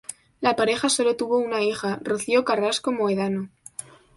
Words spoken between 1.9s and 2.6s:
Rocío